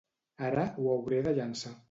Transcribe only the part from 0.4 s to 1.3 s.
Ara ho hauré